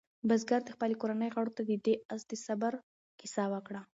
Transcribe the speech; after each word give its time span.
بزګر 0.27 0.61
د 0.65 0.69
خپلې 0.75 0.95
کورنۍ 1.01 1.29
غړو 1.35 1.55
ته 1.57 1.61
د 1.69 1.71
دې 1.85 1.93
آس 2.13 2.21
د 2.29 2.31
صبر 2.45 2.73
کیسه 3.19 3.43
وکړه. 3.53 3.81